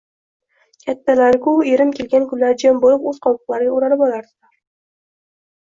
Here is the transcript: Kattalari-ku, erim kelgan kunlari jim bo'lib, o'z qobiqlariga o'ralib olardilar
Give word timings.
Kattalari-ku, 0.85 1.53
erim 1.73 1.93
kelgan 1.99 2.25
kunlari 2.31 2.57
jim 2.65 2.81
bo'lib, 2.87 3.05
o'z 3.13 3.21
qobiqlariga 3.27 3.77
o'ralib 3.77 4.03
olardilar 4.09 4.53